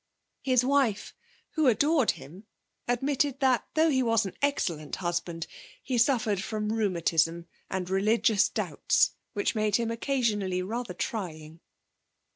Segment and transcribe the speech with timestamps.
[0.41, 1.13] His wife,
[1.51, 2.47] who adored him,
[2.87, 5.45] admitted that though he was an excellent husband,
[5.83, 11.59] he suffered from rheumatism and religious doubts, which made him occasionally rather trying.